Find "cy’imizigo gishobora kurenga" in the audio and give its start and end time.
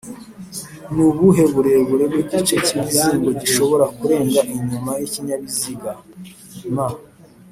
2.65-4.39